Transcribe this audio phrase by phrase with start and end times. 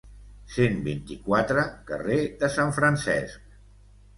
[0.53, 3.45] Cent vint-i-quatre Carrer de Sant Francesc.